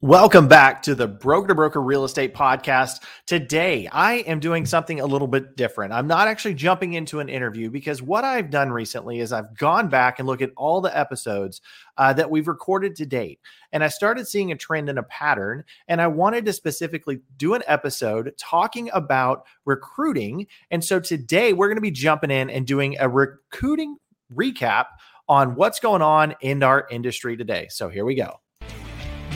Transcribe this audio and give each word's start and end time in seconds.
Welcome 0.00 0.46
back 0.46 0.82
to 0.82 0.94
the 0.94 1.08
Broker 1.08 1.48
to 1.48 1.56
Broker 1.56 1.82
Real 1.82 2.04
Estate 2.04 2.32
Podcast. 2.32 3.02
Today, 3.26 3.88
I 3.90 4.18
am 4.28 4.38
doing 4.38 4.64
something 4.64 5.00
a 5.00 5.06
little 5.06 5.26
bit 5.26 5.56
different. 5.56 5.92
I'm 5.92 6.06
not 6.06 6.28
actually 6.28 6.54
jumping 6.54 6.92
into 6.92 7.18
an 7.18 7.28
interview 7.28 7.68
because 7.68 8.00
what 8.00 8.22
I've 8.22 8.48
done 8.48 8.70
recently 8.70 9.18
is 9.18 9.32
I've 9.32 9.58
gone 9.58 9.88
back 9.88 10.20
and 10.20 10.28
looked 10.28 10.42
at 10.42 10.52
all 10.56 10.80
the 10.80 10.96
episodes 10.96 11.60
uh, 11.96 12.12
that 12.12 12.30
we've 12.30 12.46
recorded 12.46 12.94
to 12.94 13.06
date. 13.06 13.40
And 13.72 13.82
I 13.82 13.88
started 13.88 14.28
seeing 14.28 14.52
a 14.52 14.56
trend 14.56 14.88
and 14.88 15.00
a 15.00 15.02
pattern. 15.02 15.64
And 15.88 16.00
I 16.00 16.06
wanted 16.06 16.44
to 16.44 16.52
specifically 16.52 17.18
do 17.36 17.54
an 17.54 17.64
episode 17.66 18.32
talking 18.38 18.90
about 18.92 19.46
recruiting. 19.64 20.46
And 20.70 20.84
so 20.84 21.00
today, 21.00 21.52
we're 21.52 21.66
going 21.66 21.76
to 21.76 21.82
be 21.82 21.90
jumping 21.90 22.30
in 22.30 22.50
and 22.50 22.68
doing 22.68 22.96
a 23.00 23.08
recruiting 23.08 23.96
recap 24.32 24.84
on 25.28 25.56
what's 25.56 25.80
going 25.80 26.02
on 26.02 26.36
in 26.40 26.62
our 26.62 26.86
industry 26.88 27.36
today. 27.36 27.66
So 27.68 27.88
here 27.88 28.04
we 28.04 28.14
go. 28.14 28.38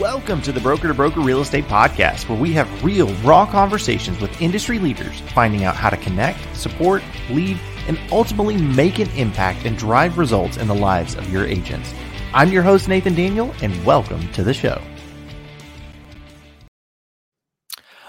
Welcome 0.00 0.40
to 0.42 0.52
the 0.52 0.60
Broker 0.60 0.88
to 0.88 0.94
Broker 0.94 1.20
Real 1.20 1.42
Estate 1.42 1.66
Podcast, 1.66 2.26
where 2.26 2.38
we 2.38 2.54
have 2.54 2.82
real, 2.82 3.12
raw 3.16 3.44
conversations 3.44 4.18
with 4.22 4.40
industry 4.40 4.78
leaders, 4.78 5.20
finding 5.34 5.64
out 5.64 5.76
how 5.76 5.90
to 5.90 5.98
connect, 5.98 6.38
support, 6.56 7.02
lead, 7.28 7.60
and 7.86 8.00
ultimately 8.10 8.56
make 8.56 9.00
an 9.00 9.10
impact 9.10 9.66
and 9.66 9.76
drive 9.76 10.16
results 10.16 10.56
in 10.56 10.66
the 10.66 10.74
lives 10.74 11.14
of 11.14 11.30
your 11.30 11.46
agents. 11.46 11.92
I'm 12.32 12.50
your 12.50 12.62
host, 12.62 12.88
Nathan 12.88 13.14
Daniel, 13.14 13.54
and 13.60 13.84
welcome 13.84 14.26
to 14.32 14.42
the 14.42 14.54
show. 14.54 14.80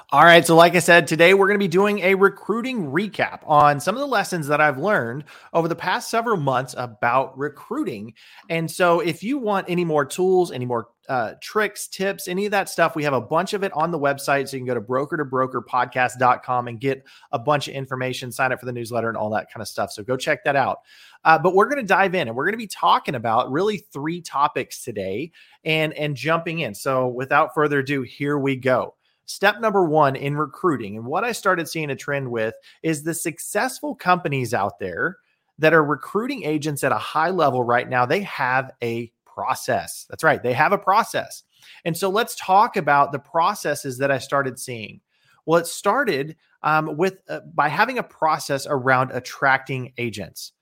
All 0.10 0.24
right. 0.24 0.46
So, 0.46 0.56
like 0.56 0.76
I 0.76 0.80
said, 0.80 1.08
today 1.08 1.34
we're 1.34 1.48
going 1.48 1.60
to 1.60 1.64
be 1.64 1.68
doing 1.68 2.00
a 2.00 2.16
recruiting 2.16 2.92
recap 2.92 3.40
on 3.46 3.82
some 3.82 3.96
of 3.96 4.00
the 4.00 4.08
lessons 4.08 4.48
that 4.48 4.62
I've 4.62 4.78
learned 4.78 5.26
over 5.52 5.68
the 5.68 5.76
past 5.76 6.10
several 6.10 6.38
months 6.38 6.76
about 6.78 7.38
recruiting. 7.38 8.14
And 8.48 8.72
so, 8.72 9.02
if 9.02 9.24
you 9.24 9.38
want 9.38 9.66
any 9.70 9.84
more 9.84 10.06
tools, 10.06 10.52
any 10.52 10.66
more 10.66 10.90
uh, 11.10 11.34
tricks, 11.42 11.88
tips, 11.88 12.28
any 12.28 12.46
of 12.46 12.52
that 12.52 12.70
stuff, 12.70 12.96
we 12.96 13.04
have 13.04 13.14
a 13.14 13.22
bunch 13.22 13.54
of 13.54 13.64
it 13.64 13.72
on 13.74 13.92
the 13.92 14.00
website. 14.00 14.48
So, 14.48 14.58
you 14.58 14.62
can 14.62 14.68
go 14.68 14.74
to 14.74 14.82
broker 14.82 15.18
to 15.18 15.26
broker 15.26 15.62
podcast.com 15.62 16.68
and 16.68 16.80
get 16.80 17.04
a 17.32 17.40
bunch 17.40 17.68
of 17.68 17.74
information, 17.74 18.32
sign 18.32 18.52
up 18.52 18.60
for 18.60 18.66
the 18.66 18.72
newsletter, 18.72 19.10
and 19.10 19.18
all 19.18 19.30
that 19.32 19.52
kind 19.52 19.62
of 19.62 19.68
stuff. 19.68 19.92
So, 19.92 20.04
go 20.04 20.18
check 20.18 20.44
that 20.44 20.56
out. 20.56 20.80
Uh, 21.26 21.40
but 21.40 21.56
we're 21.56 21.70
going 21.70 21.82
to 21.82 21.88
dive 21.88 22.16
in 22.16 22.28
and 22.28 22.36
we're 22.36 22.46
going 22.46 22.54
to 22.54 22.58
be 22.58 22.68
talking 22.68 23.16
about 23.16 23.52
really 23.52 23.78
three 23.78 24.22
topics 24.22 24.84
today 24.84 25.32
and, 25.64 25.94
and 25.94 26.16
jumping 26.16 26.60
in. 26.60 26.74
So, 26.74 27.08
without 27.08 27.54
further 27.54 27.80
ado, 27.80 28.02
here 28.02 28.38
we 28.38 28.56
go. 28.56 28.96
Step 29.26 29.62
number 29.62 29.86
one 29.86 30.18
in 30.18 30.36
recruiting, 30.36 30.98
and 30.98 31.06
what 31.06 31.24
I 31.24 31.32
started 31.32 31.70
seeing 31.70 31.90
a 31.90 31.96
trend 31.96 32.30
with 32.30 32.56
is 32.82 33.04
the 33.04 33.14
successful 33.14 33.96
companies 33.96 34.54
out 34.54 34.80
there 34.80 35.18
that 35.60 35.74
are 35.74 35.84
recruiting 35.84 36.44
agents 36.44 36.84
at 36.84 36.92
a 36.92 36.98
high 36.98 37.30
level 37.30 37.64
right 37.64 37.88
now, 37.88 38.06
they 38.06 38.22
have 38.22 38.72
a 38.82 39.12
process. 39.34 40.06
That's 40.10 40.24
right, 40.24 40.42
they 40.42 40.54
have 40.54 40.74
a 40.74 40.78
process. 40.78 41.44
And 41.86 41.96
so 41.96 42.10
let's 42.10 42.36
talk 42.36 42.78
about 42.78 43.12
the 43.12 43.20
processes 43.20 43.98
that 44.00 44.12
I 44.12 44.18
started 44.18 44.60
seeing. 44.60 45.02
Well, 45.46 45.60
it 45.60 45.68
started 45.68 46.36
um, 46.62 46.98
with 46.98 47.18
uh, 47.28 47.42
by 47.54 47.68
having 47.68 47.98
a 47.98 48.04
process 48.04 48.68
around 48.70 49.12
attracting 49.12 49.94
agents 49.98 50.54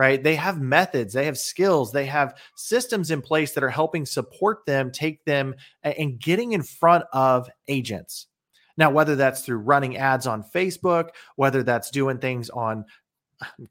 right? 0.00 0.24
They 0.24 0.36
have 0.36 0.58
methods, 0.58 1.12
they 1.12 1.26
have 1.26 1.36
skills, 1.36 1.92
they 1.92 2.06
have 2.06 2.38
systems 2.56 3.10
in 3.10 3.20
place 3.20 3.52
that 3.52 3.62
are 3.62 3.68
helping 3.68 4.06
support 4.06 4.64
them, 4.64 4.90
take 4.90 5.22
them, 5.26 5.54
and 5.82 6.18
getting 6.18 6.52
in 6.52 6.62
front 6.62 7.04
of 7.12 7.50
agents. 7.68 8.26
Now, 8.78 8.90
whether 8.90 9.14
that's 9.14 9.42
through 9.42 9.58
running 9.58 9.98
ads 9.98 10.26
on 10.26 10.42
Facebook, 10.42 11.10
whether 11.36 11.62
that's 11.62 11.90
doing 11.90 12.16
things 12.16 12.48
on 12.48 12.86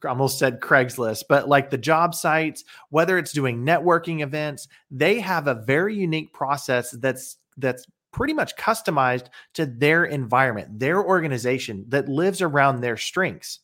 almost 0.05 0.39
said 0.39 0.61
Craigslist, 0.61 1.25
but 1.29 1.47
like 1.47 1.69
the 1.69 1.77
job 1.77 2.15
sites, 2.15 2.63
whether 2.89 3.17
it's 3.17 3.33
doing 3.33 3.65
networking 3.65 4.21
events, 4.21 4.67
they 4.89 5.19
have 5.19 5.47
a 5.47 5.55
very 5.55 5.95
unique 5.95 6.33
process 6.33 6.91
that's 6.91 7.37
that's 7.57 7.85
pretty 8.11 8.33
much 8.33 8.55
customized 8.55 9.27
to 9.53 9.65
their 9.65 10.05
environment, 10.05 10.79
their 10.79 11.03
organization 11.03 11.85
that 11.89 12.09
lives 12.09 12.41
around 12.41 12.81
their 12.81 12.97
strengths. 12.97 13.59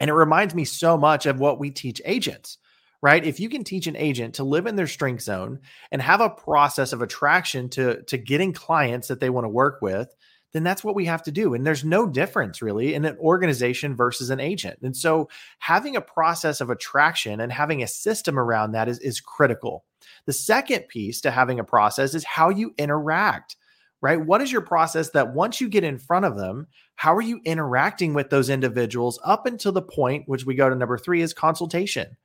And 0.00 0.10
it 0.10 0.14
reminds 0.14 0.54
me 0.54 0.64
so 0.64 0.96
much 0.96 1.26
of 1.26 1.40
what 1.40 1.58
we 1.58 1.70
teach 1.70 2.02
agents, 2.04 2.58
right? 3.02 3.24
If 3.24 3.40
you 3.40 3.48
can 3.48 3.64
teach 3.64 3.86
an 3.86 3.96
agent 3.96 4.34
to 4.34 4.44
live 4.44 4.66
in 4.66 4.76
their 4.76 4.86
strength 4.86 5.22
zone 5.22 5.60
and 5.90 6.02
have 6.02 6.20
a 6.20 6.30
process 6.30 6.92
of 6.92 7.02
attraction 7.02 7.68
to, 7.70 8.02
to 8.02 8.18
getting 8.18 8.52
clients 8.52 9.08
that 9.08 9.20
they 9.20 9.30
want 9.30 9.44
to 9.44 9.48
work 9.48 9.80
with, 9.80 10.14
then 10.52 10.62
that's 10.62 10.82
what 10.82 10.94
we 10.94 11.04
have 11.04 11.22
to 11.24 11.32
do. 11.32 11.54
And 11.54 11.66
there's 11.66 11.84
no 11.84 12.06
difference 12.06 12.62
really 12.62 12.94
in 12.94 13.04
an 13.04 13.16
organization 13.18 13.94
versus 13.94 14.30
an 14.30 14.40
agent. 14.40 14.78
And 14.82 14.96
so 14.96 15.28
having 15.58 15.96
a 15.96 16.00
process 16.00 16.60
of 16.60 16.70
attraction 16.70 17.40
and 17.40 17.52
having 17.52 17.82
a 17.82 17.86
system 17.86 18.38
around 18.38 18.72
that 18.72 18.88
is, 18.88 18.98
is 19.00 19.20
critical. 19.20 19.84
The 20.26 20.32
second 20.32 20.88
piece 20.88 21.20
to 21.22 21.30
having 21.30 21.58
a 21.60 21.64
process 21.64 22.14
is 22.14 22.24
how 22.24 22.48
you 22.48 22.74
interact 22.78 23.56
right? 24.00 24.24
What 24.24 24.40
is 24.40 24.52
your 24.52 24.60
process 24.60 25.10
that 25.10 25.34
once 25.34 25.60
you 25.60 25.68
get 25.68 25.84
in 25.84 25.98
front 25.98 26.24
of 26.24 26.36
them, 26.36 26.68
how 26.94 27.14
are 27.14 27.22
you 27.22 27.40
interacting 27.44 28.14
with 28.14 28.30
those 28.30 28.50
individuals 28.50 29.18
up 29.24 29.46
until 29.46 29.72
the 29.72 29.82
point, 29.82 30.28
which 30.28 30.44
we 30.44 30.54
go 30.54 30.68
to 30.68 30.76
number 30.76 30.98
three 30.98 31.22
is 31.22 31.32
consultation, 31.34 32.16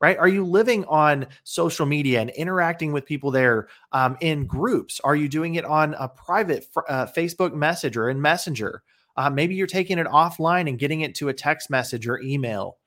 right? 0.00 0.16
Are 0.16 0.28
you 0.28 0.44
living 0.44 0.84
on 0.86 1.26
social 1.44 1.86
media 1.86 2.20
and 2.20 2.30
interacting 2.30 2.92
with 2.92 3.04
people 3.04 3.30
there 3.30 3.68
um, 3.92 4.16
in 4.20 4.46
groups? 4.46 5.00
Are 5.04 5.14
you 5.14 5.28
doing 5.28 5.56
it 5.56 5.64
on 5.64 5.94
a 5.94 6.08
private 6.08 6.66
uh, 6.88 7.06
Facebook 7.06 7.54
message 7.54 7.96
or 7.96 8.08
in 8.08 8.20
Messenger? 8.20 8.82
Uh, 9.16 9.28
maybe 9.28 9.54
you're 9.54 9.66
taking 9.66 9.98
it 9.98 10.06
offline 10.06 10.68
and 10.68 10.78
getting 10.78 11.02
it 11.02 11.14
to 11.16 11.28
a 11.28 11.34
text 11.34 11.68
message 11.68 12.08
or 12.08 12.20
email. 12.20 12.78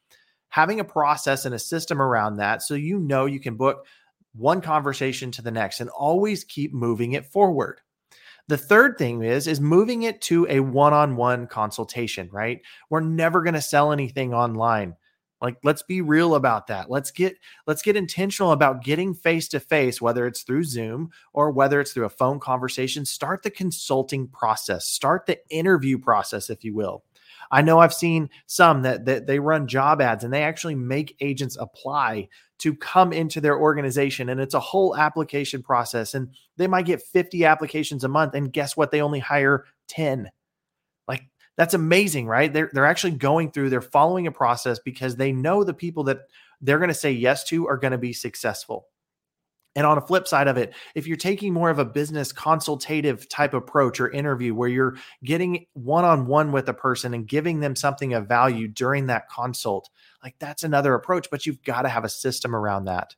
Having 0.49 0.79
a 0.79 0.85
process 0.85 1.45
and 1.45 1.53
a 1.53 1.59
system 1.59 2.01
around 2.01 2.37
that 2.37 2.61
so 2.61 2.73
you 2.73 2.99
know 2.99 3.25
you 3.25 3.39
can 3.39 3.55
book 3.55 3.85
one 4.33 4.61
conversation 4.61 5.31
to 5.31 5.41
the 5.41 5.51
next 5.51 5.79
and 5.79 5.89
always 5.91 6.43
keep 6.43 6.73
moving 6.73 7.13
it 7.13 7.25
forward. 7.25 7.81
The 8.47 8.57
third 8.57 8.97
thing 8.97 9.23
is 9.23 9.47
is 9.47 9.61
moving 9.61 10.03
it 10.03 10.21
to 10.23 10.45
a 10.49 10.59
one-on-one 10.59 11.47
consultation, 11.47 12.29
right? 12.31 12.61
We're 12.89 12.99
never 12.99 13.41
going 13.41 13.53
to 13.53 13.61
sell 13.61 13.91
anything 13.91 14.33
online. 14.33 14.95
Like 15.43 15.57
let's 15.61 15.83
be 15.83 15.99
real 15.99 16.35
about 16.35 16.67
that. 16.67 16.89
Let's 16.89 17.11
get 17.11 17.37
let's 17.67 17.81
get 17.81 17.97
intentional 17.97 18.53
about 18.53 18.81
getting 18.81 19.13
face 19.13 19.49
to 19.49 19.59
face 19.59 20.01
whether 20.01 20.25
it's 20.25 20.43
through 20.43 20.63
Zoom 20.63 21.11
or 21.33 21.51
whether 21.51 21.81
it's 21.81 21.91
through 21.91 22.05
a 22.05 22.09
phone 22.09 22.39
conversation. 22.39 23.05
Start 23.05 23.43
the 23.43 23.51
consulting 23.51 24.29
process. 24.29 24.87
Start 24.87 25.25
the 25.25 25.37
interview 25.49 25.99
process 25.99 26.49
if 26.49 26.63
you 26.63 26.73
will. 26.73 27.03
I 27.51 27.61
know 27.61 27.79
I've 27.79 27.93
seen 27.93 28.29
some 28.47 28.83
that, 28.83 29.03
that 29.05 29.27
they 29.27 29.37
run 29.37 29.67
job 29.67 30.01
ads 30.01 30.23
and 30.23 30.33
they 30.33 30.43
actually 30.43 30.75
make 30.75 31.17
agents 31.19 31.57
apply 31.59 32.29
to 32.59 32.73
come 32.73 33.11
into 33.11 33.41
their 33.41 33.59
organization. 33.59 34.29
And 34.29 34.39
it's 34.39 34.53
a 34.53 34.59
whole 34.61 34.95
application 34.95 35.61
process. 35.61 36.13
And 36.13 36.29
they 36.55 36.67
might 36.67 36.85
get 36.85 37.01
50 37.01 37.43
applications 37.43 38.05
a 38.05 38.07
month. 38.07 38.33
And 38.33 38.53
guess 38.53 38.77
what? 38.77 38.91
They 38.91 39.01
only 39.01 39.19
hire 39.19 39.65
10. 39.89 40.29
That's 41.57 41.73
amazing, 41.73 42.27
right? 42.27 42.51
They're, 42.51 42.69
they're 42.73 42.85
actually 42.85 43.11
going 43.11 43.51
through, 43.51 43.69
they're 43.69 43.81
following 43.81 44.27
a 44.27 44.31
process 44.31 44.79
because 44.79 45.15
they 45.15 45.31
know 45.31 45.63
the 45.63 45.73
people 45.73 46.05
that 46.05 46.21
they're 46.61 46.79
going 46.79 46.89
to 46.89 46.95
say 46.95 47.11
yes 47.11 47.43
to 47.45 47.67
are 47.67 47.77
going 47.77 47.91
to 47.91 47.97
be 47.97 48.13
successful. 48.13 48.87
And 49.75 49.87
on 49.87 49.97
a 49.97 50.01
flip 50.01 50.27
side 50.27 50.47
of 50.47 50.57
it, 50.57 50.73
if 50.93 51.07
you're 51.07 51.17
taking 51.17 51.51
more 51.51 51.69
of 51.69 51.79
a 51.79 51.85
business 51.85 52.31
consultative 52.31 53.27
type 53.27 53.55
approach 53.55 53.99
or 53.99 54.11
interview 54.11 54.53
where 54.53 54.69
you're 54.69 54.97
getting 55.23 55.65
one 55.73 56.05
on 56.05 56.27
one 56.27 56.51
with 56.51 56.69
a 56.69 56.73
person 56.73 57.13
and 57.13 57.27
giving 57.27 57.59
them 57.59 57.75
something 57.75 58.13
of 58.13 58.27
value 58.27 58.67
during 58.67 59.07
that 59.07 59.29
consult, 59.29 59.89
like 60.23 60.35
that's 60.37 60.63
another 60.63 60.93
approach, 60.93 61.27
but 61.31 61.45
you've 61.45 61.63
got 61.63 61.83
to 61.83 61.89
have 61.89 62.03
a 62.03 62.09
system 62.09 62.55
around 62.55 62.85
that. 62.85 63.15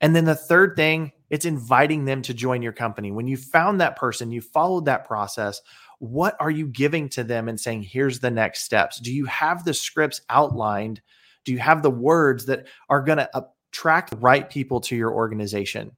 And 0.00 0.16
then 0.16 0.24
the 0.24 0.34
third 0.34 0.76
thing, 0.76 1.12
it's 1.28 1.44
inviting 1.44 2.04
them 2.04 2.22
to 2.22 2.34
join 2.34 2.62
your 2.62 2.72
company. 2.72 3.12
When 3.12 3.28
you 3.28 3.36
found 3.36 3.80
that 3.80 3.96
person, 3.96 4.32
you 4.32 4.40
followed 4.40 4.86
that 4.86 5.06
process, 5.06 5.60
what 6.00 6.36
are 6.40 6.50
you 6.50 6.66
giving 6.66 7.08
to 7.10 7.24
them 7.24 7.48
and 7.48 7.58
saying, 7.58 7.82
here's 7.82 8.20
the 8.20 8.30
next 8.30 8.62
steps? 8.62 8.98
Do 8.98 9.12
you 9.12 9.24
have 9.26 9.64
the 9.64 9.72
scripts 9.72 10.20
outlined? 10.28 11.00
Do 11.44 11.52
you 11.52 11.58
have 11.58 11.82
the 11.82 11.90
words 11.90 12.46
that 12.46 12.66
are 12.88 13.02
going 13.02 13.18
to 13.18 13.30
attract 13.70 14.10
the 14.10 14.16
right 14.16 14.50
people 14.50 14.80
to 14.80 14.96
your 14.96 15.12
organization. 15.12 15.92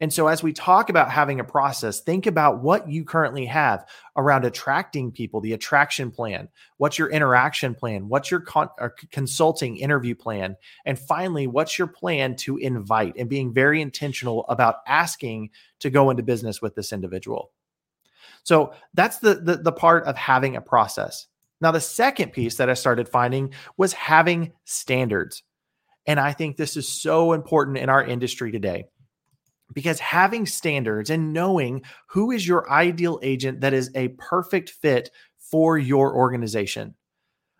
And 0.00 0.12
so, 0.12 0.26
as 0.26 0.42
we 0.42 0.52
talk 0.52 0.88
about 0.88 1.10
having 1.10 1.38
a 1.38 1.44
process, 1.44 2.00
think 2.00 2.26
about 2.26 2.60
what 2.60 2.88
you 2.88 3.04
currently 3.04 3.44
have 3.46 3.86
around 4.16 4.44
attracting 4.44 5.12
people, 5.12 5.40
the 5.40 5.52
attraction 5.52 6.10
plan. 6.10 6.48
What's 6.78 6.98
your 6.98 7.10
interaction 7.10 7.74
plan? 7.74 8.08
What's 8.08 8.30
your 8.30 8.40
con- 8.40 8.70
uh, 8.80 8.88
consulting 9.12 9.76
interview 9.76 10.14
plan? 10.14 10.56
And 10.86 10.98
finally, 10.98 11.46
what's 11.46 11.78
your 11.78 11.86
plan 11.86 12.34
to 12.36 12.56
invite 12.56 13.14
and 13.16 13.28
being 13.28 13.52
very 13.52 13.80
intentional 13.80 14.44
about 14.48 14.76
asking 14.88 15.50
to 15.80 15.90
go 15.90 16.10
into 16.10 16.22
business 16.22 16.60
with 16.60 16.74
this 16.74 16.92
individual? 16.92 17.52
So, 18.44 18.74
that's 18.94 19.18
the, 19.18 19.34
the, 19.34 19.56
the 19.56 19.72
part 19.72 20.04
of 20.04 20.16
having 20.16 20.56
a 20.56 20.60
process. 20.60 21.26
Now, 21.60 21.70
the 21.70 21.80
second 21.80 22.32
piece 22.32 22.56
that 22.56 22.68
I 22.68 22.74
started 22.74 23.08
finding 23.08 23.54
was 23.76 23.92
having 23.92 24.52
standards. 24.64 25.44
And 26.06 26.18
I 26.18 26.32
think 26.32 26.56
this 26.56 26.76
is 26.76 26.88
so 26.88 27.32
important 27.32 27.78
in 27.78 27.88
our 27.88 28.04
industry 28.04 28.50
today 28.50 28.86
because 29.72 30.00
having 30.00 30.46
standards 30.46 31.10
and 31.10 31.32
knowing 31.32 31.82
who 32.08 32.30
is 32.30 32.46
your 32.46 32.70
ideal 32.70 33.18
agent 33.22 33.60
that 33.60 33.72
is 33.72 33.90
a 33.94 34.08
perfect 34.08 34.70
fit 34.70 35.10
for 35.38 35.78
your 35.78 36.14
organization. 36.14 36.94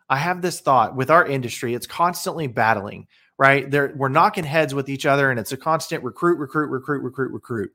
I 0.09 0.17
have 0.17 0.43
this 0.43 0.61
thought 0.61 0.97
with 0.97 1.11
our 1.11 1.25
industry, 1.25 1.75
it's 1.75 1.87
constantly 1.87 2.47
battling, 2.47 3.07
right? 3.39 3.71
There, 3.71 3.93
we're 3.97 4.09
knocking 4.09 4.45
heads 4.45 4.75
with 4.75 4.89
each 4.89 5.07
other 5.07 5.31
and 5.31 5.39
it's 5.39 5.53
a 5.53 5.57
constant 5.57 6.03
recruit, 6.05 6.39
recruit, 6.39 6.69
recruit, 6.69 7.03
recruit, 7.03 7.33
recruit. 7.33 7.73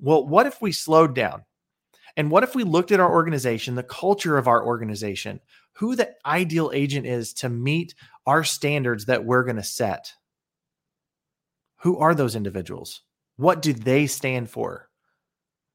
Well, 0.00 0.26
what 0.26 0.46
if 0.46 0.60
we 0.60 0.72
slowed 0.72 1.14
down? 1.14 1.44
And 2.16 2.30
what 2.30 2.42
if 2.42 2.54
we 2.54 2.64
looked 2.64 2.92
at 2.92 3.00
our 3.00 3.10
organization, 3.10 3.74
the 3.74 3.82
culture 3.82 4.36
of 4.36 4.46
our 4.46 4.64
organization, 4.64 5.40
who 5.74 5.96
the 5.96 6.12
ideal 6.26 6.70
agent 6.74 7.06
is 7.06 7.32
to 7.34 7.48
meet 7.48 7.94
our 8.26 8.44
standards 8.44 9.06
that 9.06 9.24
we're 9.24 9.44
going 9.44 9.56
to 9.56 9.62
set? 9.62 10.12
Who 11.78 11.98
are 11.98 12.14
those 12.14 12.36
individuals? 12.36 13.02
What 13.36 13.62
do 13.62 13.72
they 13.72 14.06
stand 14.06 14.50
for? 14.50 14.88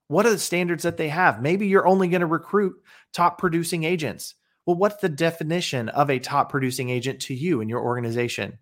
What 0.07 0.25
are 0.25 0.31
the 0.31 0.39
standards 0.39 0.83
that 0.83 0.97
they 0.97 1.09
have? 1.09 1.41
Maybe 1.41 1.67
you're 1.67 1.87
only 1.87 2.07
going 2.07 2.21
to 2.21 2.27
recruit 2.27 2.75
top 3.13 3.37
producing 3.37 3.83
agents. 3.83 4.35
Well, 4.65 4.77
what's 4.77 4.97
the 4.97 5.09
definition 5.09 5.89
of 5.89 6.09
a 6.09 6.19
top 6.19 6.49
producing 6.49 6.89
agent 6.89 7.19
to 7.21 7.33
you 7.33 7.61
in 7.61 7.67
your 7.67 7.81
organization? 7.81 8.59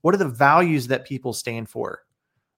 What 0.00 0.14
are 0.14 0.18
the 0.18 0.28
values 0.28 0.86
that 0.86 1.04
people 1.04 1.32
stand 1.32 1.68
for? 1.68 2.02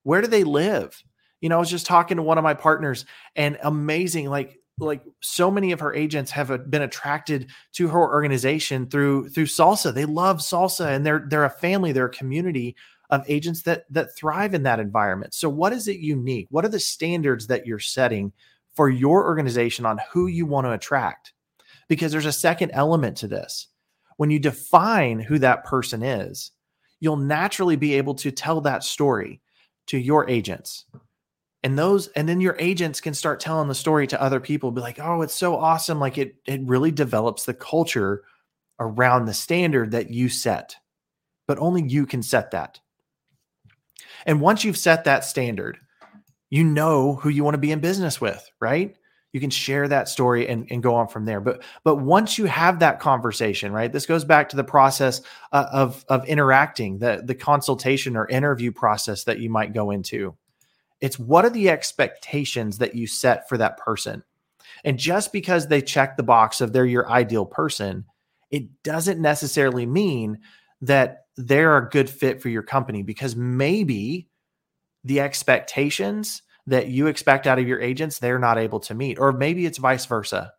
Where 0.03 0.21
do 0.21 0.27
they 0.27 0.43
live? 0.43 1.03
You 1.41 1.49
know, 1.49 1.57
I 1.57 1.59
was 1.59 1.69
just 1.69 1.85
talking 1.85 2.17
to 2.17 2.23
one 2.23 2.37
of 2.37 2.43
my 2.43 2.53
partners 2.53 3.05
and 3.35 3.57
amazing, 3.63 4.29
like, 4.29 4.59
like 4.79 5.03
so 5.21 5.51
many 5.51 5.71
of 5.71 5.79
her 5.79 5.93
agents 5.93 6.31
have 6.31 6.49
uh, 6.49 6.57
been 6.57 6.81
attracted 6.81 7.49
to 7.73 7.87
her 7.87 7.99
organization 7.99 8.87
through 8.87 9.29
through 9.29 9.45
salsa. 9.45 9.93
They 9.93 10.05
love 10.05 10.37
salsa 10.37 10.87
and 10.95 11.05
they're 11.05 11.25
they're 11.29 11.45
a 11.45 11.49
family, 11.49 11.91
they're 11.91 12.05
a 12.05 12.09
community 12.09 12.75
of 13.09 13.25
agents 13.27 13.63
that 13.63 13.83
that 13.91 14.15
thrive 14.15 14.53
in 14.53 14.63
that 14.63 14.79
environment. 14.79 15.33
So 15.33 15.49
what 15.49 15.73
is 15.73 15.87
it 15.87 15.97
unique? 15.97 16.47
What 16.49 16.65
are 16.65 16.69
the 16.69 16.79
standards 16.79 17.47
that 17.47 17.67
you're 17.67 17.79
setting 17.79 18.31
for 18.73 18.89
your 18.89 19.25
organization 19.25 19.85
on 19.85 19.99
who 20.11 20.27
you 20.27 20.45
want 20.45 20.65
to 20.65 20.71
attract? 20.71 21.33
Because 21.87 22.11
there's 22.11 22.25
a 22.25 22.31
second 22.31 22.71
element 22.71 23.17
to 23.17 23.27
this. 23.27 23.67
When 24.17 24.31
you 24.31 24.39
define 24.39 25.19
who 25.19 25.39
that 25.39 25.65
person 25.65 26.03
is, 26.03 26.51
you'll 26.99 27.17
naturally 27.17 27.75
be 27.75 27.95
able 27.95 28.15
to 28.15 28.31
tell 28.31 28.61
that 28.61 28.83
story 28.83 29.41
to 29.87 29.97
your 29.97 30.29
agents. 30.29 30.85
And 31.63 31.77
those 31.77 32.07
and 32.09 32.27
then 32.27 32.41
your 32.41 32.55
agents 32.59 32.99
can 33.01 33.13
start 33.13 33.39
telling 33.39 33.67
the 33.67 33.75
story 33.75 34.07
to 34.07 34.21
other 34.21 34.39
people 34.39 34.71
be 34.71 34.81
like, 34.81 34.99
"Oh, 34.99 35.21
it's 35.21 35.35
so 35.35 35.55
awesome 35.55 35.99
like 35.99 36.17
it 36.17 36.35
it 36.45 36.61
really 36.63 36.91
develops 36.91 37.45
the 37.45 37.53
culture 37.53 38.23
around 38.79 39.25
the 39.25 39.33
standard 39.33 39.91
that 39.91 40.09
you 40.09 40.27
set." 40.27 40.75
But 41.47 41.59
only 41.59 41.83
you 41.83 42.05
can 42.05 42.23
set 42.23 42.51
that. 42.51 42.79
And 44.25 44.41
once 44.41 44.63
you've 44.63 44.77
set 44.77 45.03
that 45.03 45.23
standard, 45.25 45.77
you 46.49 46.63
know 46.63 47.15
who 47.15 47.29
you 47.29 47.43
want 47.43 47.55
to 47.55 47.59
be 47.59 47.71
in 47.71 47.79
business 47.79 48.19
with, 48.19 48.49
right? 48.59 48.95
You 49.31 49.39
can 49.39 49.49
share 49.49 49.87
that 49.87 50.09
story 50.09 50.47
and, 50.49 50.67
and 50.69 50.83
go 50.83 50.95
on 50.95 51.07
from 51.07 51.25
there. 51.25 51.39
But 51.39 51.63
but 51.83 51.95
once 51.97 52.37
you 52.37 52.45
have 52.45 52.79
that 52.79 52.99
conversation, 52.99 53.71
right? 53.71 53.91
This 53.91 54.05
goes 54.05 54.25
back 54.25 54.49
to 54.49 54.57
the 54.57 54.63
process 54.63 55.21
uh, 55.51 55.67
of 55.71 56.03
of 56.09 56.25
interacting, 56.25 56.99
the 56.99 57.21
the 57.23 57.35
consultation 57.35 58.17
or 58.17 58.27
interview 58.27 58.71
process 58.71 59.23
that 59.25 59.39
you 59.39 59.49
might 59.49 59.73
go 59.73 59.91
into. 59.91 60.35
It's 61.01 61.19
what 61.19 61.45
are 61.45 61.49
the 61.49 61.69
expectations 61.69 62.77
that 62.77 62.95
you 62.95 63.07
set 63.07 63.49
for 63.49 63.57
that 63.57 63.77
person? 63.77 64.23
And 64.83 64.97
just 64.97 65.33
because 65.33 65.67
they 65.67 65.81
check 65.81 66.15
the 66.15 66.23
box 66.23 66.61
of 66.61 66.71
they're 66.71 66.85
your 66.85 67.09
ideal 67.09 67.45
person, 67.45 68.05
it 68.51 68.83
doesn't 68.83 69.19
necessarily 69.19 69.85
mean 69.85 70.39
that 70.81 71.25
they're 71.37 71.77
a 71.77 71.89
good 71.89 72.09
fit 72.09 72.41
for 72.41 72.49
your 72.49 72.63
company 72.63 73.03
because 73.03 73.35
maybe 73.35 74.27
the 75.03 75.19
expectations 75.19 76.43
that 76.67 76.87
you 76.87 77.07
expect 77.07 77.47
out 77.47 77.59
of 77.59 77.67
your 77.67 77.81
agents 77.81 78.19
they're 78.19 78.39
not 78.39 78.57
able 78.57 78.79
to 78.79 78.93
meet 78.93 79.17
or 79.17 79.31
maybe 79.31 79.65
it's 79.65 79.77
vice 79.77 80.05
versa 80.05 80.53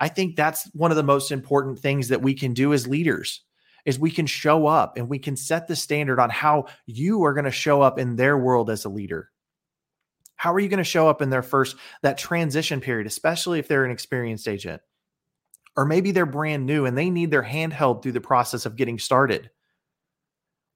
i 0.00 0.08
think 0.08 0.36
that's 0.36 0.68
one 0.74 0.90
of 0.90 0.96
the 0.96 1.02
most 1.02 1.32
important 1.32 1.78
things 1.78 2.08
that 2.08 2.20
we 2.20 2.34
can 2.34 2.52
do 2.52 2.72
as 2.72 2.86
leaders 2.86 3.42
is 3.86 3.98
we 3.98 4.10
can 4.10 4.26
show 4.26 4.66
up 4.66 4.98
and 4.98 5.08
we 5.08 5.18
can 5.18 5.36
set 5.36 5.66
the 5.66 5.76
standard 5.76 6.20
on 6.20 6.28
how 6.28 6.66
you 6.84 7.24
are 7.24 7.32
going 7.32 7.44
to 7.44 7.50
show 7.50 7.80
up 7.80 7.98
in 7.98 8.16
their 8.16 8.36
world 8.36 8.68
as 8.68 8.84
a 8.84 8.88
leader 8.88 9.30
how 10.38 10.54
are 10.54 10.60
you 10.60 10.68
going 10.68 10.78
to 10.78 10.84
show 10.84 11.08
up 11.08 11.20
in 11.20 11.28
their 11.28 11.42
first 11.42 11.76
that 12.02 12.16
transition 12.16 12.80
period 12.80 13.06
especially 13.06 13.58
if 13.58 13.68
they're 13.68 13.84
an 13.84 13.90
experienced 13.90 14.48
agent 14.48 14.80
or 15.76 15.84
maybe 15.84 16.10
they're 16.10 16.26
brand 16.26 16.64
new 16.64 16.86
and 16.86 16.96
they 16.96 17.10
need 17.10 17.30
their 17.30 17.42
hand 17.42 17.72
held 17.72 18.02
through 18.02 18.12
the 18.12 18.20
process 18.20 18.64
of 18.64 18.76
getting 18.76 18.98
started 18.98 19.50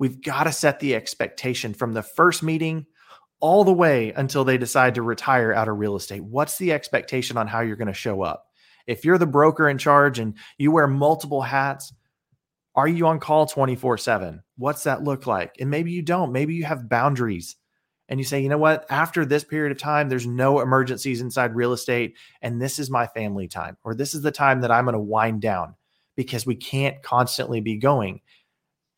We've 0.03 0.20
got 0.20 0.44
to 0.44 0.53
set 0.53 0.81
the 0.81 0.97
expectation 0.97 1.75
from 1.75 1.93
the 1.93 2.03
first 2.03 2.43
meeting 2.43 2.87
all 3.38 3.62
the 3.62 3.73
way 3.73 4.11
until 4.11 4.43
they 4.43 4.59
decide 4.59 4.97
to 4.97 5.03
retire 5.03 5.53
out 5.53 5.69
of 5.69 5.79
real 5.79 5.94
estate. 5.94 6.25
What's 6.25 6.59
the 6.59 6.73
expectation 6.73 7.37
on 7.37 7.47
how 7.47 7.61
you're 7.61 7.76
going 7.76 7.87
to 7.87 7.94
show 7.94 8.20
up? 8.20 8.47
If 8.88 9.05
you're 9.05 9.17
the 9.17 9.29
broker 9.29 9.69
in 9.69 9.79
charge 9.79 10.19
and 10.19 10.35
you 10.59 10.73
wear 10.73 10.88
multiple 10.88 11.41
hats, 11.41 11.93
are 12.75 12.88
you 12.88 13.06
on 13.06 13.20
call 13.20 13.47
24 13.47 13.97
7? 13.97 14.43
What's 14.56 14.82
that 14.82 15.05
look 15.05 15.29
like? 15.29 15.55
And 15.61 15.70
maybe 15.70 15.93
you 15.93 16.03
don't. 16.03 16.32
Maybe 16.32 16.55
you 16.55 16.64
have 16.64 16.88
boundaries 16.88 17.55
and 18.08 18.20
you 18.20 18.25
say, 18.25 18.40
you 18.40 18.49
know 18.49 18.58
what? 18.58 18.84
After 18.90 19.25
this 19.25 19.44
period 19.44 19.72
of 19.72 19.78
time, 19.78 20.08
there's 20.08 20.26
no 20.26 20.60
emergencies 20.60 21.20
inside 21.20 21.54
real 21.54 21.72
estate. 21.72 22.16
And 22.43 22.60
this 22.60 22.78
is 22.78 22.90
my 22.90 23.06
family 23.06 23.49
time, 23.49 23.76
or 23.84 23.94
this 23.94 24.14
is 24.14 24.22
the 24.22 24.31
time 24.31 24.60
that 24.60 24.70
I'm 24.70 24.84
going 24.84 24.94
to 24.94 25.00
wind 25.00 25.40
down 25.40 25.75
because 26.16 26.44
we 26.44 26.56
can't 26.56 27.02
constantly 27.02 27.60
be 27.60 27.76
going 27.76 28.20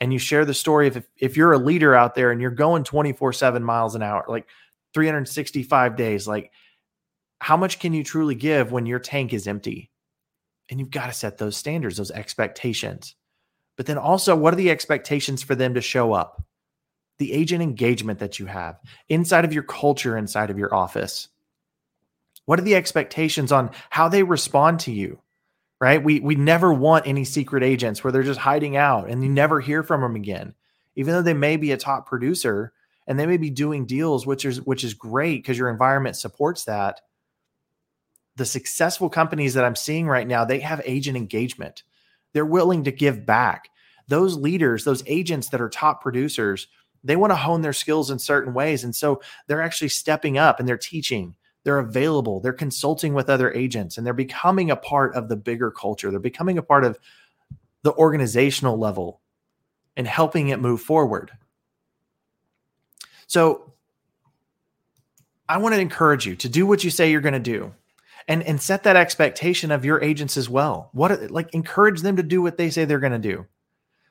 and 0.00 0.12
you 0.12 0.18
share 0.18 0.44
the 0.44 0.54
story 0.54 0.88
of 0.88 0.96
if, 0.96 1.06
if 1.16 1.36
you're 1.36 1.52
a 1.52 1.58
leader 1.58 1.94
out 1.94 2.14
there 2.14 2.30
and 2.30 2.40
you're 2.40 2.50
going 2.50 2.84
24 2.84 3.32
7 3.32 3.62
miles 3.62 3.94
an 3.94 4.02
hour, 4.02 4.24
like 4.28 4.46
365 4.92 5.96
days, 5.96 6.28
like 6.28 6.52
how 7.38 7.56
much 7.56 7.78
can 7.78 7.92
you 7.92 8.04
truly 8.04 8.34
give 8.34 8.72
when 8.72 8.86
your 8.86 8.98
tank 8.98 9.32
is 9.32 9.46
empty? 9.46 9.90
And 10.70 10.80
you've 10.80 10.90
got 10.90 11.06
to 11.06 11.12
set 11.12 11.38
those 11.38 11.56
standards, 11.56 11.96
those 11.96 12.10
expectations. 12.10 13.14
But 13.76 13.86
then 13.86 13.98
also, 13.98 14.36
what 14.36 14.52
are 14.52 14.56
the 14.56 14.70
expectations 14.70 15.42
for 15.42 15.54
them 15.54 15.74
to 15.74 15.80
show 15.80 16.12
up? 16.12 16.42
The 17.18 17.32
agent 17.32 17.62
engagement 17.62 18.18
that 18.18 18.38
you 18.38 18.46
have 18.46 18.80
inside 19.08 19.44
of 19.44 19.52
your 19.52 19.62
culture, 19.62 20.16
inside 20.16 20.50
of 20.50 20.58
your 20.58 20.74
office. 20.74 21.28
What 22.46 22.58
are 22.58 22.64
the 22.64 22.74
expectations 22.74 23.52
on 23.52 23.70
how 23.90 24.08
they 24.08 24.22
respond 24.22 24.80
to 24.80 24.92
you? 24.92 25.20
right? 25.84 26.02
We 26.02 26.20
we 26.20 26.34
never 26.34 26.72
want 26.72 27.06
any 27.06 27.24
secret 27.24 27.62
agents 27.62 28.02
where 28.02 28.10
they're 28.10 28.22
just 28.22 28.40
hiding 28.40 28.74
out 28.74 29.10
and 29.10 29.22
you 29.22 29.28
never 29.28 29.60
hear 29.60 29.82
from 29.82 30.00
them 30.00 30.16
again, 30.16 30.54
even 30.96 31.12
though 31.12 31.20
they 31.20 31.34
may 31.34 31.58
be 31.58 31.72
a 31.72 31.76
top 31.76 32.06
producer 32.06 32.72
and 33.06 33.18
they 33.18 33.26
may 33.26 33.36
be 33.36 33.50
doing 33.50 33.84
deals, 33.84 34.26
which 34.26 34.46
is 34.46 34.62
which 34.62 34.82
is 34.82 34.94
great 34.94 35.42
because 35.42 35.58
your 35.58 35.68
environment 35.68 36.16
supports 36.16 36.64
that. 36.64 37.02
The 38.36 38.46
successful 38.46 39.10
companies 39.10 39.52
that 39.54 39.64
I'm 39.66 39.76
seeing 39.76 40.08
right 40.08 40.26
now, 40.26 40.46
they 40.46 40.60
have 40.60 40.80
agent 40.86 41.18
engagement. 41.18 41.82
They're 42.32 42.46
willing 42.46 42.84
to 42.84 42.90
give 42.90 43.26
back. 43.26 43.68
Those 44.08 44.36
leaders, 44.36 44.84
those 44.84 45.04
agents 45.06 45.50
that 45.50 45.60
are 45.60 45.68
top 45.68 46.00
producers, 46.02 46.66
they 47.04 47.16
want 47.16 47.30
to 47.30 47.36
hone 47.36 47.60
their 47.60 47.72
skills 47.72 48.10
in 48.10 48.18
certain 48.18 48.54
ways. 48.54 48.82
And 48.82 48.94
so 48.94 49.20
they're 49.46 49.62
actually 49.62 49.90
stepping 49.90 50.38
up 50.38 50.58
and 50.58 50.68
they're 50.68 50.78
teaching 50.78 51.36
they're 51.64 51.78
available, 51.78 52.40
they're 52.40 52.52
consulting 52.52 53.14
with 53.14 53.30
other 53.30 53.50
agents, 53.52 53.96
and 53.96 54.06
they're 54.06 54.12
becoming 54.12 54.70
a 54.70 54.76
part 54.76 55.14
of 55.14 55.28
the 55.28 55.36
bigger 55.36 55.70
culture. 55.70 56.10
They're 56.10 56.20
becoming 56.20 56.58
a 56.58 56.62
part 56.62 56.84
of 56.84 56.98
the 57.82 57.94
organizational 57.94 58.78
level 58.78 59.20
and 59.96 60.06
helping 60.06 60.50
it 60.50 60.60
move 60.60 60.82
forward. 60.82 61.32
So 63.26 63.72
I 65.48 65.56
want 65.56 65.74
to 65.74 65.80
encourage 65.80 66.26
you 66.26 66.36
to 66.36 66.48
do 66.48 66.66
what 66.66 66.84
you 66.84 66.90
say 66.90 67.10
you're 67.10 67.20
going 67.22 67.32
to 67.34 67.40
do 67.40 67.72
and 68.28 68.42
and 68.42 68.60
set 68.60 68.82
that 68.84 68.96
expectation 68.96 69.70
of 69.70 69.84
your 69.84 70.02
agents 70.02 70.36
as 70.36 70.48
well. 70.48 70.90
What 70.92 71.30
like 71.30 71.52
encourage 71.54 72.02
them 72.02 72.16
to 72.16 72.22
do 72.22 72.42
what 72.42 72.58
they 72.58 72.70
say 72.70 72.84
they're 72.84 72.98
going 72.98 73.12
to 73.12 73.18
do 73.18 73.46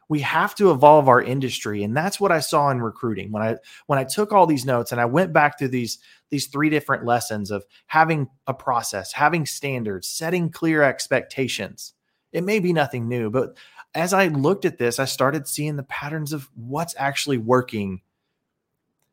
we 0.09 0.19
have 0.19 0.53
to 0.55 0.71
evolve 0.71 1.07
our 1.07 1.21
industry 1.21 1.83
and 1.83 1.95
that's 1.95 2.19
what 2.19 2.31
i 2.31 2.39
saw 2.39 2.69
in 2.69 2.81
recruiting. 2.81 3.31
When 3.31 3.43
i 3.43 3.57
when 3.87 3.99
i 3.99 4.03
took 4.03 4.31
all 4.31 4.45
these 4.45 4.65
notes 4.65 4.91
and 4.91 4.99
i 4.99 5.05
went 5.05 5.33
back 5.33 5.57
through 5.57 5.69
these 5.69 5.99
these 6.29 6.47
three 6.47 6.69
different 6.69 7.05
lessons 7.05 7.51
of 7.51 7.63
having 7.87 8.27
a 8.47 8.53
process 8.53 9.13
having 9.13 9.45
standards 9.45 10.07
setting 10.07 10.49
clear 10.49 10.83
expectations 10.83 11.93
it 12.31 12.43
may 12.43 12.59
be 12.59 12.73
nothing 12.73 13.07
new 13.07 13.29
but 13.29 13.57
as 13.95 14.13
i 14.13 14.27
looked 14.27 14.65
at 14.65 14.77
this 14.77 14.99
i 14.99 15.05
started 15.05 15.47
seeing 15.47 15.75
the 15.75 15.83
patterns 15.83 16.33
of 16.33 16.49
what's 16.55 16.95
actually 16.97 17.37
working. 17.37 18.01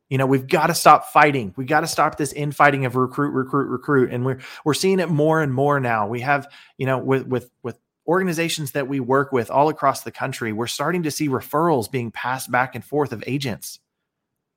You 0.09 0.18
know 0.18 0.26
we've 0.26 0.49
got 0.49 0.66
to 0.66 0.75
stop 0.75 1.06
fighting. 1.12 1.54
We 1.56 1.64
got 1.66 1.82
to 1.82 1.87
stop 1.87 2.16
this 2.16 2.32
infighting 2.32 2.85
of 2.85 2.97
recruit 2.97 3.30
recruit 3.30 3.68
recruit 3.68 4.12
and 4.12 4.25
we're 4.25 4.40
we're 4.64 4.75
seeing 4.75 4.99
it 4.99 5.09
more 5.09 5.40
and 5.40 5.54
more 5.54 5.78
now. 5.78 6.09
We 6.09 6.20
have 6.23 6.49
you 6.78 6.87
know 6.87 6.99
with 6.99 7.28
with 7.28 7.49
with 7.62 7.78
organizations 8.10 8.72
that 8.72 8.88
we 8.88 8.98
work 8.98 9.30
with 9.30 9.52
all 9.52 9.68
across 9.68 10.02
the 10.02 10.10
country, 10.10 10.52
we're 10.52 10.66
starting 10.66 11.04
to 11.04 11.12
see 11.12 11.28
referrals 11.28 11.88
being 11.88 12.10
passed 12.10 12.50
back 12.50 12.74
and 12.74 12.84
forth 12.84 13.12
of 13.12 13.22
agents. 13.24 13.78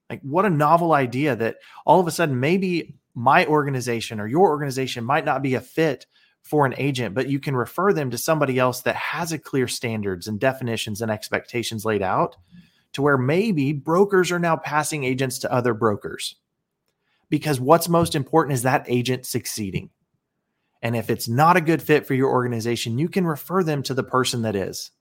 Like, 0.09 0.21
what 0.23 0.45
a 0.45 0.49
novel 0.49 0.93
idea 0.93 1.35
that 1.35 1.57
all 1.85 1.99
of 1.99 2.07
a 2.07 2.11
sudden 2.11 2.39
maybe 2.39 2.95
my 3.13 3.45
organization 3.45 4.19
or 4.19 4.25
your 4.25 4.49
organization 4.49 5.03
might 5.03 5.23
not 5.23 5.43
be 5.43 5.53
a 5.53 5.61
fit 5.61 6.07
for 6.41 6.65
an 6.65 6.73
agent, 6.77 7.13
but 7.13 7.29
you 7.29 7.39
can 7.39 7.55
refer 7.55 7.93
them 7.93 8.09
to 8.09 8.17
somebody 8.17 8.57
else 8.57 8.81
that 8.81 8.95
has 8.95 9.31
a 9.31 9.37
clear 9.37 9.67
standards 9.67 10.27
and 10.27 10.39
definitions 10.39 10.99
and 11.03 11.11
expectations 11.11 11.85
laid 11.85 12.01
out 12.01 12.35
to 12.93 13.03
where 13.03 13.19
maybe 13.19 13.71
brokers 13.71 14.31
are 14.31 14.39
now 14.39 14.57
passing 14.57 15.03
agents 15.03 15.37
to 15.39 15.53
other 15.53 15.75
brokers. 15.75 16.37
Because 17.29 17.59
what's 17.59 17.87
most 17.87 18.15
important 18.15 18.55
is 18.55 18.63
that 18.63 18.85
agent 18.87 19.27
succeeding. 19.27 19.91
And 20.83 20.97
if 20.97 21.09
it's 21.09 21.29
not 21.29 21.57
a 21.57 21.61
good 21.61 21.81
fit 21.81 22.05
for 22.05 22.13
your 22.13 22.29
organization, 22.29 22.99
you 22.99 23.07
can 23.07 23.25
refer 23.25 23.63
them 23.63 23.81
to 23.83 23.93
the 23.93 24.03
person 24.03 24.41
that 24.43 24.55
is. 24.55 24.91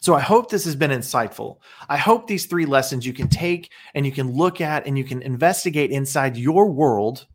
So 0.00 0.14
I 0.14 0.20
hope 0.20 0.50
this 0.50 0.64
has 0.64 0.74
been 0.74 0.90
insightful. 0.90 1.58
I 1.88 1.96
hope 1.96 2.26
these 2.26 2.46
three 2.46 2.66
lessons 2.66 3.06
you 3.06 3.12
can 3.12 3.28
take 3.28 3.70
and 3.94 4.04
you 4.04 4.10
can 4.10 4.32
look 4.32 4.60
at 4.60 4.84
and 4.84 4.98
you 4.98 5.04
can 5.04 5.22
investigate 5.22 5.92
inside 5.92 6.36
your 6.36 6.68
world. 6.72 7.26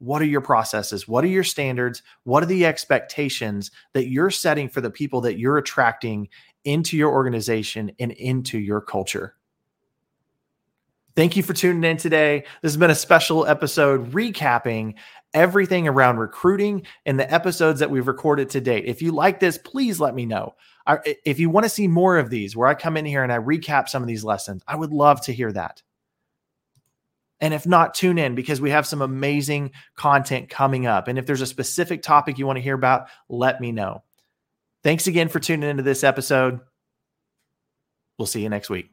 What 0.00 0.20
are 0.20 0.26
your 0.26 0.40
processes? 0.40 1.06
What 1.06 1.22
are 1.22 1.28
your 1.28 1.44
standards? 1.44 2.02
What 2.24 2.42
are 2.42 2.46
the 2.46 2.66
expectations 2.66 3.70
that 3.92 4.08
you're 4.08 4.30
setting 4.30 4.68
for 4.68 4.80
the 4.80 4.90
people 4.90 5.20
that 5.20 5.38
you're 5.38 5.58
attracting 5.58 6.30
into 6.64 6.96
your 6.96 7.12
organization 7.12 7.92
and 8.00 8.10
into 8.10 8.58
your 8.58 8.80
culture? 8.80 9.36
Thank 11.16 11.36
you 11.36 11.42
for 11.42 11.52
tuning 11.52 11.88
in 11.88 11.96
today. 11.96 12.44
This 12.62 12.72
has 12.72 12.76
been 12.76 12.90
a 12.90 12.94
special 12.94 13.46
episode 13.46 14.12
recapping 14.12 14.94
everything 15.34 15.88
around 15.88 16.18
recruiting 16.18 16.86
and 17.06 17.18
the 17.18 17.32
episodes 17.32 17.80
that 17.80 17.90
we've 17.90 18.06
recorded 18.06 18.50
to 18.50 18.60
date. 18.60 18.84
If 18.86 19.02
you 19.02 19.12
like 19.12 19.40
this, 19.40 19.58
please 19.58 20.00
let 20.00 20.14
me 20.14 20.26
know. 20.26 20.54
I, 20.86 21.16
if 21.24 21.38
you 21.38 21.50
want 21.50 21.64
to 21.64 21.70
see 21.70 21.88
more 21.88 22.18
of 22.18 22.30
these 22.30 22.56
where 22.56 22.68
I 22.68 22.74
come 22.74 22.96
in 22.96 23.04
here 23.04 23.22
and 23.22 23.32
I 23.32 23.38
recap 23.38 23.88
some 23.88 24.02
of 24.02 24.08
these 24.08 24.24
lessons, 24.24 24.62
I 24.66 24.76
would 24.76 24.92
love 24.92 25.20
to 25.22 25.32
hear 25.32 25.52
that. 25.52 25.82
And 27.40 27.54
if 27.54 27.66
not, 27.66 27.94
tune 27.94 28.18
in 28.18 28.34
because 28.34 28.60
we 28.60 28.70
have 28.70 28.86
some 28.86 29.00
amazing 29.00 29.72
content 29.96 30.50
coming 30.50 30.86
up. 30.86 31.08
And 31.08 31.18
if 31.18 31.26
there's 31.26 31.40
a 31.40 31.46
specific 31.46 32.02
topic 32.02 32.38
you 32.38 32.46
want 32.46 32.58
to 32.58 32.62
hear 32.62 32.74
about, 32.74 33.08
let 33.28 33.60
me 33.60 33.72
know. 33.72 34.02
Thanks 34.82 35.06
again 35.06 35.28
for 35.28 35.40
tuning 35.40 35.70
into 35.70 35.82
this 35.82 36.04
episode. 36.04 36.60
We'll 38.18 38.26
see 38.26 38.42
you 38.42 38.48
next 38.50 38.68
week. 38.68 38.90